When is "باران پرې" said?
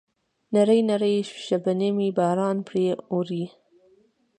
2.17-2.85